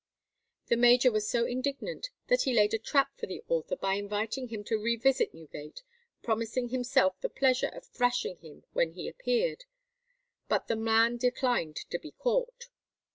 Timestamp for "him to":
4.47-4.79